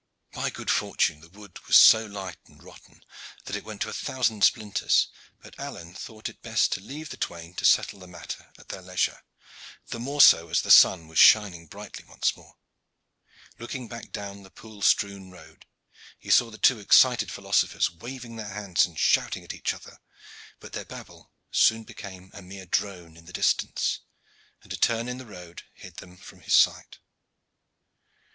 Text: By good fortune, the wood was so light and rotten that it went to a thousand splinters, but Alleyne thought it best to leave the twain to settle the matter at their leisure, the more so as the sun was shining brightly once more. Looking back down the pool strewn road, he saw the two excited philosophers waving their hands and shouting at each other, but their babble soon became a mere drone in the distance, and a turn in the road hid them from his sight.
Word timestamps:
By 0.33 0.49
good 0.49 0.71
fortune, 0.71 1.19
the 1.21 1.29
wood 1.29 1.59
was 1.67 1.77
so 1.77 2.07
light 2.07 2.37
and 2.47 2.63
rotten 2.63 3.05
that 3.45 3.55
it 3.55 3.63
went 3.63 3.83
to 3.83 3.89
a 3.89 3.93
thousand 3.93 4.43
splinters, 4.43 5.09
but 5.43 5.59
Alleyne 5.59 5.93
thought 5.93 6.27
it 6.27 6.41
best 6.41 6.71
to 6.71 6.81
leave 6.81 7.11
the 7.11 7.17
twain 7.17 7.53
to 7.53 7.65
settle 7.65 7.99
the 7.99 8.07
matter 8.07 8.51
at 8.57 8.69
their 8.69 8.81
leisure, 8.81 9.21
the 9.89 9.99
more 9.99 10.19
so 10.19 10.49
as 10.49 10.63
the 10.63 10.71
sun 10.71 11.07
was 11.07 11.19
shining 11.19 11.67
brightly 11.67 12.03
once 12.05 12.35
more. 12.35 12.57
Looking 13.59 13.87
back 13.87 14.11
down 14.11 14.41
the 14.41 14.49
pool 14.49 14.81
strewn 14.81 15.29
road, 15.29 15.67
he 16.17 16.31
saw 16.31 16.49
the 16.49 16.57
two 16.57 16.79
excited 16.79 17.29
philosophers 17.31 17.91
waving 17.91 18.37
their 18.37 18.47
hands 18.47 18.87
and 18.87 18.97
shouting 18.97 19.43
at 19.43 19.53
each 19.53 19.71
other, 19.71 19.99
but 20.59 20.73
their 20.73 20.83
babble 20.85 21.31
soon 21.51 21.83
became 21.83 22.31
a 22.33 22.41
mere 22.41 22.65
drone 22.65 23.15
in 23.15 23.25
the 23.25 23.31
distance, 23.33 23.99
and 24.63 24.73
a 24.73 24.77
turn 24.77 25.07
in 25.07 25.19
the 25.19 25.27
road 25.27 25.61
hid 25.75 25.97
them 25.97 26.17
from 26.17 26.39
his 26.41 26.55
sight. 26.55 26.97